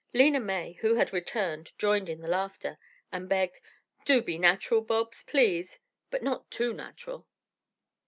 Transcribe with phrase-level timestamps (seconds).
[0.15, 2.79] Lena May, who had returned, joined in the laughter,
[3.11, 3.59] and begged,
[4.03, 7.27] "Do be natural, Bobs, please, but not too natural."